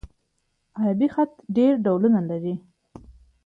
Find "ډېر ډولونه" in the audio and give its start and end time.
1.57-2.19